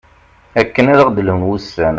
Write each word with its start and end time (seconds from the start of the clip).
akken 0.59 0.85
ad 0.91 0.99
aɣ-d-lhun 0.99 1.47
wussan 1.47 1.89